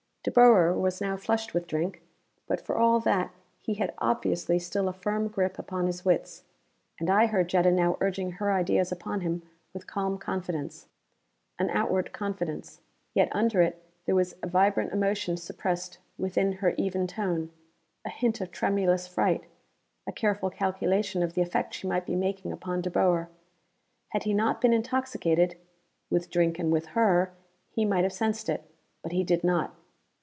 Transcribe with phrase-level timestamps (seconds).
[0.23, 2.03] De Boer was now flushed with drink,
[2.45, 6.43] but for all that he had obviously still a firm grip upon his wits.
[6.99, 9.41] And I heard Jetta now urging her ideas upon him
[9.73, 10.85] with calm confidence.
[11.57, 12.81] An outward confidence;
[13.15, 17.49] yet under it there was a vibrant emotion suppressed within her even tone;
[18.05, 19.45] a hint of tremulous fright;
[20.05, 23.27] a careful calculation of the effect she might be making upon De Boer.
[24.09, 25.57] Had he not been intoxicated
[26.11, 27.31] with drink and with her
[27.71, 28.69] he might have sensed it.
[29.01, 29.75] But he did not.